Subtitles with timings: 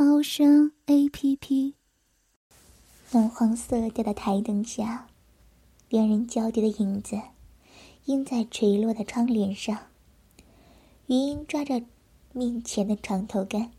[0.00, 1.74] 猫声 A P P。
[3.10, 5.08] 暖黄色调的台灯下，
[5.88, 7.20] 两人交叠的影子
[8.04, 9.76] 映在垂落的窗帘上。
[11.06, 11.82] 余音抓着
[12.32, 13.72] 面前的床头杆，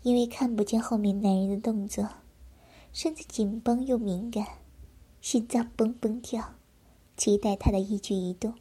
[0.00, 2.08] 因为看不见后面男人的动作，
[2.94, 4.46] 身子紧绷又敏感，
[5.20, 6.54] 心脏蹦蹦跳，
[7.18, 8.54] 期待他的一举一动。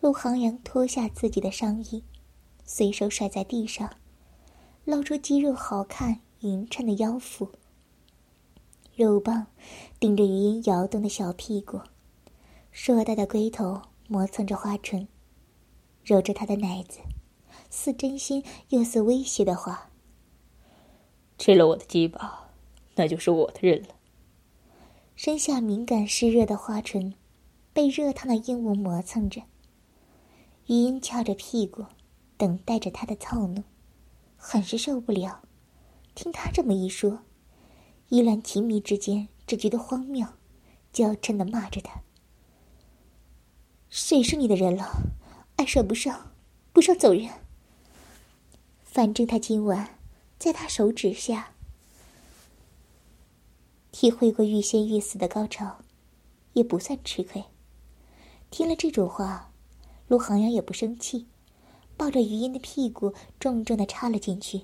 [0.00, 2.02] 陆航阳脱下自己的上衣，
[2.64, 3.88] 随手甩在地上，
[4.84, 7.50] 露出肌肉好看、匀称的腰腹。
[8.96, 9.46] 肉棒
[9.98, 11.80] 顶着余音摇动的小屁股，
[12.70, 15.08] 硕大的龟头磨蹭着花唇，
[16.04, 16.98] 揉着她的奶子，
[17.70, 19.90] 似真心又似威胁的话
[21.38, 22.50] ：“吃了我的鸡巴，
[22.96, 23.88] 那就是我的人了。”
[25.16, 27.14] 身下敏感湿热的花唇，
[27.72, 29.42] 被热烫的硬物磨蹭着。
[30.66, 31.84] 余音翘着屁股，
[32.36, 33.64] 等待着他的操弄，
[34.42, 35.42] 很是受不了。
[36.14, 37.20] 听他这么一说，
[38.08, 40.26] 依兰情迷之间只觉得荒谬，
[40.90, 42.00] 娇嗔的骂着他
[43.90, 45.12] ：“谁是你的人了？
[45.56, 46.32] 爱上不上，
[46.72, 47.28] 不上走人。
[48.82, 49.98] 反正他今晚
[50.38, 51.52] 在他手指下
[53.92, 55.82] 体会过欲仙欲死的高潮，
[56.54, 57.44] 也不算吃亏。
[58.50, 59.48] 听了这种话。”
[60.08, 61.28] 陆航阳也不生气，
[62.00, 64.62] 抱着余音的屁股重重的插了进去，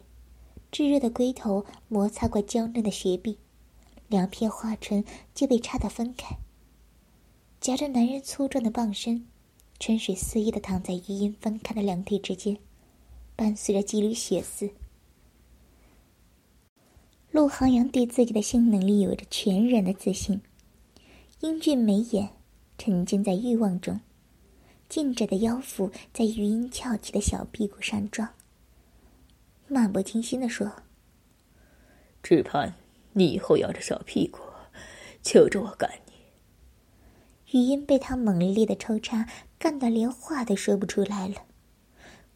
[0.73, 3.37] 炙热的龟头摩擦过娇嫩的穴壁，
[4.09, 6.39] 两片花唇就被插得分开。
[7.61, 9.27] 夹着男人粗壮的棒身，
[9.79, 12.57] 春水肆意的躺在余音分开的两腿之间，
[13.37, 14.71] 伴随着几缕血丝。
[17.31, 20.41] 陆航阳对自己的性能力有着全然的自信，
[21.41, 22.31] 英俊眉眼，
[22.79, 24.01] 沉浸在欲望中。
[24.89, 28.29] 静着的腰腹在余音翘起的小屁股上撞，
[29.69, 30.83] 漫不经心的说
[32.23, 32.75] ：“只盼
[33.13, 34.39] 你以后摇着小屁股，
[35.23, 36.13] 求着我干你。”
[37.53, 41.45] 余音被他猛烈的抽插干得连话都说不出来了，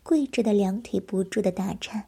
[0.02, 2.06] 跪着的两腿不住的打颤，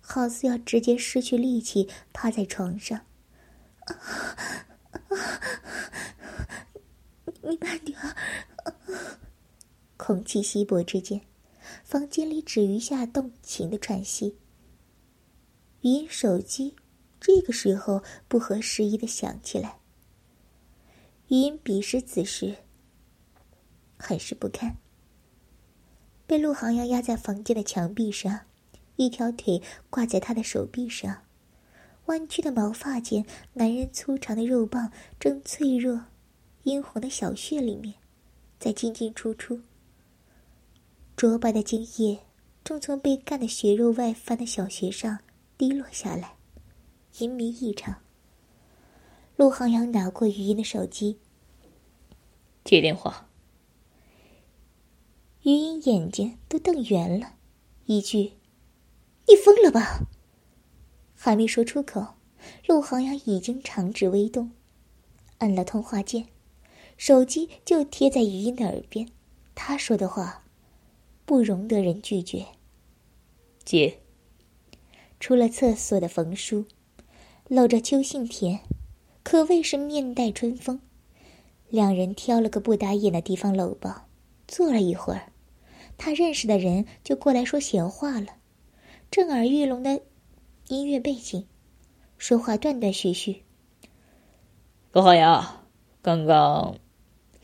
[0.00, 3.00] 好似要直接失去力气，趴在床上。
[7.42, 7.98] 你慢点。
[9.96, 11.20] 空气稀薄之间，
[11.84, 14.36] 房间里只余下动情的喘息。
[15.80, 16.74] 语音手机
[17.20, 19.78] 这个时候不合时宜的响起来。
[21.28, 22.56] 语音彼时此时
[23.96, 24.76] 很是不堪，
[26.26, 28.40] 被陆航阳压在房间的墙壁上，
[28.96, 31.24] 一条腿挂在他的手臂上，
[32.06, 33.24] 弯曲的毛发间，
[33.54, 36.04] 男人粗长的肉棒正脆弱、
[36.64, 37.94] 殷红的小穴里面，
[38.60, 39.62] 在进进出出。
[41.16, 42.18] 浊白的精液
[42.62, 45.20] 正从被干的血肉外翻的小穴上
[45.56, 46.36] 滴落下来，
[47.20, 48.02] 淫迷异常。
[49.36, 51.18] 陆航阳拿过余音的手机，
[52.64, 53.30] 接电话。
[55.44, 57.36] 余音眼睛都瞪圆了，
[57.86, 58.32] 一句
[59.26, 60.00] ：“你疯了吧？”
[61.16, 62.16] 还没说出口，
[62.66, 64.50] 陆航阳已经长指微动，
[65.38, 66.26] 按了通话键，
[66.98, 69.08] 手机就贴在余音的耳边。
[69.54, 70.42] 他说的话。
[71.26, 72.46] 不容得人拒绝。
[73.64, 73.98] 姐，
[75.20, 76.64] 出了厕所的冯叔，
[77.48, 78.60] 搂着邱信田，
[79.24, 80.80] 可谓是面带春风。
[81.68, 84.06] 两人挑了个不打眼的地方搂抱，
[84.46, 85.32] 坐了一会儿，
[85.98, 88.28] 他认识的人就过来说闲话了。
[89.10, 90.00] 震耳欲聋的
[90.68, 91.44] 音乐背景，
[92.18, 93.42] 说话断断续续。
[94.92, 95.66] 罗浩洋，
[96.00, 96.78] 刚刚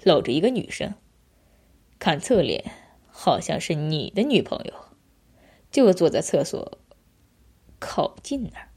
[0.04, 0.94] 搂着一个女生，
[1.98, 2.81] 看侧脸。
[3.14, 4.72] 好像是你的女朋友，
[5.70, 6.78] 就坐在厕所
[7.78, 8.68] 靠近那儿。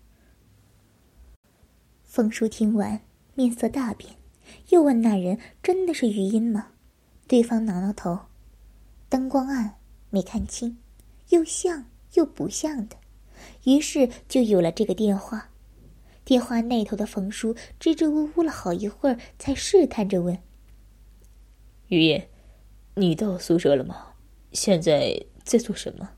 [2.04, 3.02] 风叔听完，
[3.34, 4.16] 面色大变，
[4.70, 6.74] 又问那人：“真的是余音吗？”
[7.28, 8.20] 对方挠挠头，
[9.10, 9.78] 灯光暗，
[10.10, 10.78] 没看清，
[11.30, 12.98] 又像又不像的，
[13.64, 15.50] 于是就有了这个电话。
[16.24, 20.38] 电话那头的冯叔支支吾吾了好一会儿，才试探着问
[21.88, 22.24] ：“余音，
[22.96, 24.14] 你到宿舍了吗？”
[24.56, 26.10] 现在在做什么？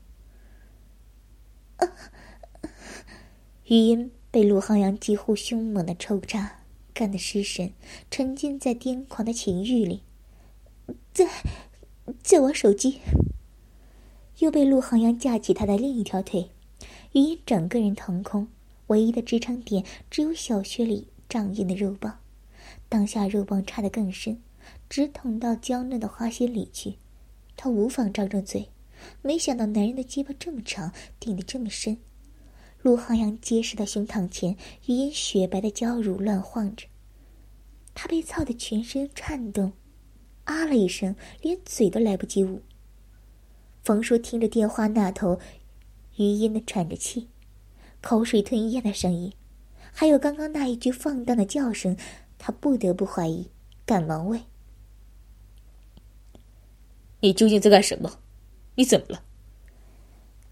[3.64, 6.60] 余音被陆航阳几乎凶猛的抽插
[6.94, 7.72] 干得失神，
[8.10, 10.02] 沉浸在癫狂的情欲里。
[11.12, 11.28] 在，
[12.22, 13.00] 在玩手机。
[14.38, 16.50] 又被陆航阳架起他的另一条腿，
[17.12, 18.46] 余音整个人腾空，
[18.86, 22.20] 唯一的支撑点只有小穴里胀硬的肉棒。
[22.88, 24.40] 当下肉棒插得更深，
[24.88, 26.98] 直捅到娇嫩的花心里去。
[27.60, 28.70] 他无妨张张嘴，
[29.20, 31.98] 没想到男人的鸡巴这么长，顶得这么深。
[32.82, 34.56] 陆航阳结实的胸膛前，
[34.86, 36.86] 余音雪白的娇乳乱晃着。
[37.94, 39.72] 他被操得全身颤动，
[40.44, 42.62] 啊了一声，连嘴都来不及捂。
[43.82, 45.40] 冯叔听着电话那头，
[46.16, 47.26] 余音的喘着气，
[48.00, 49.32] 口水吞咽的声音，
[49.90, 51.96] 还有刚刚那一句放荡的叫声，
[52.38, 53.50] 他不得不怀疑，
[53.84, 54.40] 赶忙问
[57.20, 58.18] ：“你究竟在干什么？
[58.76, 59.22] 你怎么了？”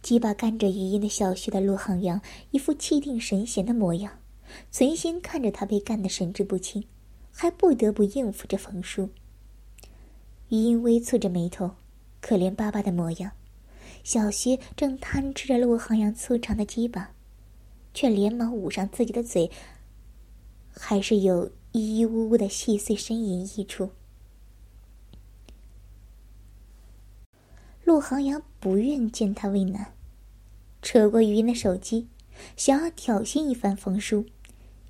[0.02, 2.20] 鸡巴干着余音的小穴的陆航阳，
[2.50, 4.20] 一副气定神闲的模样，
[4.70, 6.84] 存心看着他被干得神志不清，
[7.32, 9.10] 还不得不应付着冯叔。
[10.48, 11.72] 余音微蹙着眉头。
[12.20, 13.30] 可怜巴巴的模样，
[14.02, 17.12] 小薛正贪吃着陆航阳粗长的鸡巴，
[17.94, 19.48] 却连忙捂上自己的嘴，
[20.70, 23.90] 还是有咿咿呜呜的细碎呻吟溢出。
[27.86, 29.92] 陆航阳不愿见他为难，
[30.82, 32.08] 扯过余音的手机，
[32.56, 34.26] 想要挑衅一番冯叔，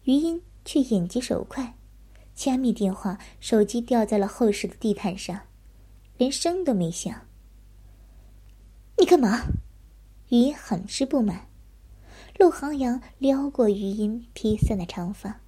[0.04, 1.76] 余音却眼疾手快，
[2.34, 5.43] 掐灭电话，手机掉在了后室的地毯上。
[6.16, 7.26] 连声都没响。
[8.98, 9.43] 你干嘛？
[10.31, 11.48] 余音很是不满。
[12.38, 15.43] 陆航阳撩过余音披散的长发，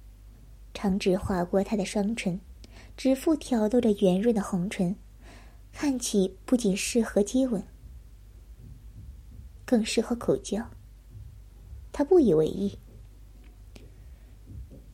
[0.71, 2.39] 长指划过她的双唇，
[2.95, 4.95] 指腹挑逗着圆润的红唇，
[5.81, 7.63] 看起不仅适合接吻，
[9.63, 10.69] 更适合口交。
[11.93, 12.77] 他不以为意，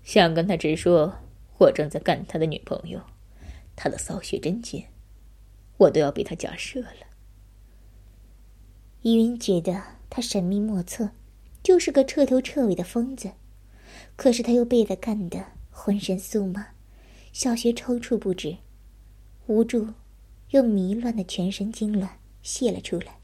[0.04, 1.12] 想跟他直说，
[1.58, 3.02] 我正在干他的女朋友，
[3.76, 4.88] 他的骚穴真尖。
[5.78, 7.08] 我都要被他假设了。
[9.02, 11.10] 依云觉得他神秘莫测，
[11.64, 13.32] 就是个彻头彻尾的疯子，
[14.16, 16.76] 可是他又被他干得浑身酥麻，
[17.34, 18.58] 小穴抽搐不止，
[19.48, 19.88] 无助
[20.56, 22.08] 又迷乱的全身痉挛
[22.42, 23.20] 泄了出来。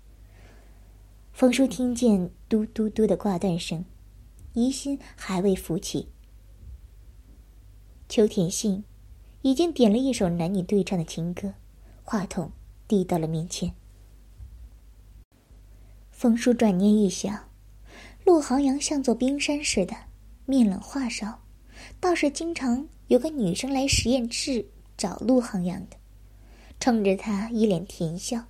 [1.32, 3.86] 冯叔听见嘟嘟嘟的挂断声，
[4.52, 6.10] 疑心还未浮起。
[8.10, 8.84] 邱田信
[9.44, 11.54] 已经点了一首男女对唱的情歌。
[12.04, 12.52] 话筒
[12.86, 13.74] 递到了面前，
[16.12, 17.50] 冯叔转念一想，
[18.26, 19.96] 陆航阳像座冰山似的，
[20.46, 21.42] 面冷话少，
[22.02, 24.66] 倒是经常有个女生来实验室
[24.98, 25.96] 找陆航阳的，
[26.82, 28.46] 冲着他一脸甜笑，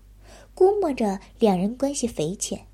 [0.56, 2.66] 估摸着两人关系匪浅。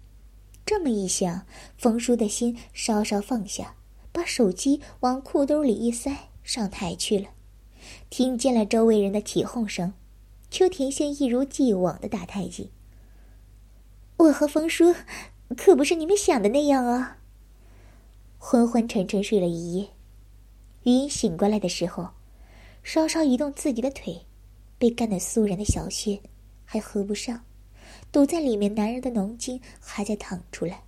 [0.64, 1.48] 这么一想，
[1.80, 3.76] 冯叔的心稍稍放下，
[4.12, 7.30] 把手机往裤兜里一塞，上台去了。
[8.12, 9.94] 听见了周围人的起哄声。
[10.52, 12.70] 邱田宪一如既往的打太极。
[14.18, 14.94] 我和冯叔，
[15.58, 17.18] 可不是你们想的那样啊。
[18.38, 19.90] 昏昏沉沉睡了一夜，
[20.84, 22.10] 余音醒过来的时候，
[22.84, 24.27] 稍稍移动自己的腿，
[24.78, 26.20] 被干得酥软的小穴
[26.64, 27.44] 还合不上，
[28.12, 30.84] 堵在里面，男人的浓精还在淌出来。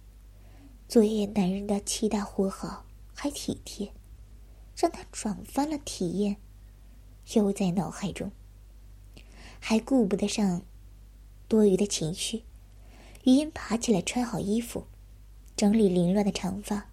[0.88, 3.91] 昨夜男人的七大活好，还体贴，
[4.75, 6.37] 让他转翻了体验，
[7.33, 8.31] 又在脑海中。
[9.59, 10.61] 还顾不得上
[11.47, 12.44] 多余的情绪，
[13.23, 14.85] 余音爬起来，穿好衣服，
[15.56, 16.90] 整理凌乱的长发。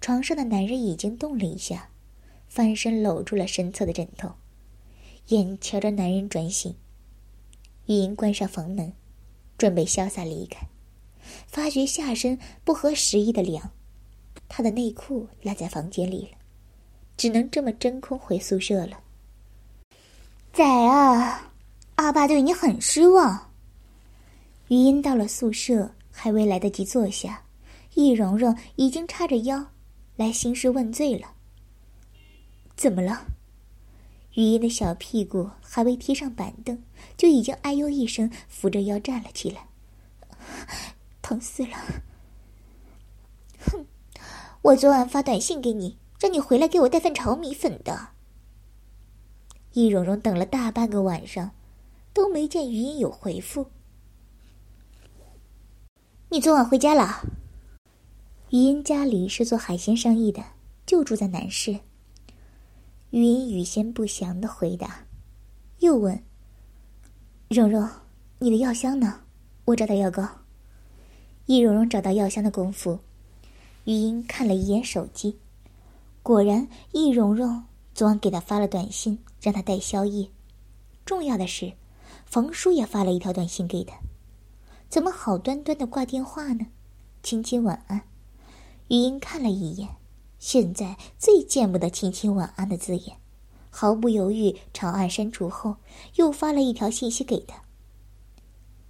[0.00, 1.88] 床上的男人已经动了一下，
[2.46, 4.30] 翻身搂住了身侧的枕头，
[5.28, 6.74] 眼瞧着男人转醒，
[7.86, 8.92] 余音关上房门，
[9.56, 10.66] 准备潇洒离开，
[11.46, 13.70] 发觉下身不合时宜的凉，
[14.48, 16.38] 他的内裤落在房间里了，
[17.16, 19.00] 只能这么真空回宿舍了。
[20.52, 21.52] 仔啊！
[21.96, 23.52] 阿爸对你很失望。
[24.68, 27.44] 余音到了宿舍，还未来得及坐下，
[27.94, 29.72] 易蓉蓉已经叉着腰
[30.16, 31.32] 来兴师问罪了。
[32.76, 33.26] 怎么了？
[34.34, 36.82] 余音的小屁股还未贴上板凳，
[37.16, 39.68] 就已经哎呦一声，扶着腰站了起来。
[41.22, 41.76] 疼死了！
[43.66, 43.86] 哼，
[44.62, 48.08] 我昨晚发短信给你，让你回来给我带份炒米粉的。
[49.72, 51.52] 易蓉蓉等了大半个晚上。
[52.14, 53.66] 都没见余音有回复。
[56.28, 57.22] 你昨晚回家了？
[58.50, 60.40] 余音家里是做海鲜生意的，
[60.86, 61.80] 就住在南市。
[63.14, 65.06] 余音语先不详的回答，
[65.78, 66.20] 又问
[67.48, 67.88] ：“蓉蓉，
[68.40, 69.20] 你的药箱呢？
[69.66, 70.28] 我找到药膏。”
[71.46, 72.98] 易蓉蓉找到药箱的功夫，
[73.84, 75.38] 余音看了一眼手机，
[76.24, 77.62] 果然，易蓉蓉
[77.94, 80.28] 昨晚给他发了短信，让他带宵夜。
[81.04, 81.74] 重要的是，
[82.26, 83.94] 冯叔也发了一条短信给他。
[84.88, 86.66] 怎么好端端的挂电话呢？
[87.22, 88.00] 亲亲晚安。
[88.88, 89.90] 语音看了一眼，
[90.44, 93.16] 现在最见不得亲亲晚安的字眼，
[93.70, 95.76] 毫不犹豫长按删除后，
[96.16, 97.62] 又发了一条信息给他。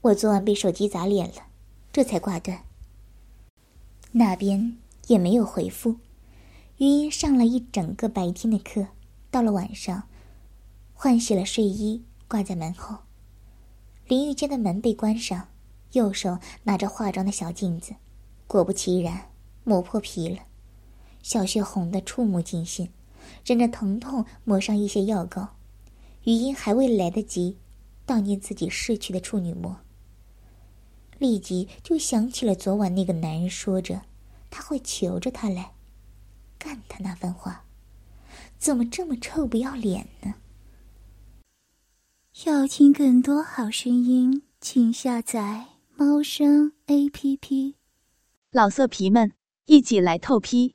[0.01, 1.47] 我昨晚被手机砸脸了，
[1.93, 2.65] 这才挂断。
[4.11, 5.99] 那边也没有回复。
[6.79, 8.89] 余音上了一整个白天的课，
[9.31, 10.09] 到了晚上，
[10.93, 12.97] 换洗了睡衣，挂在门后。
[14.09, 15.47] 淋浴间的门被关上，
[15.93, 17.95] 右手拿着化妆的小镜子，
[18.49, 19.31] 果不其然，
[19.63, 20.41] 磨破皮了，
[21.25, 22.91] 小穴红的触目惊心，
[23.47, 25.57] 忍着疼痛抹上一些药膏。
[26.25, 27.57] 余音还未来得及
[28.07, 29.79] 悼念自己逝去的处女膜，
[31.19, 34.03] 立即就想起了昨晚那个男人说着
[34.51, 35.73] 他会求着他来。
[36.59, 37.65] 干他那番话，
[38.59, 40.35] 怎么这么臭不要脸呢？
[42.45, 47.77] 要听更多好声音，请下载猫声 A P P。
[48.51, 49.33] 老色皮们，
[49.65, 50.75] 一起来透批！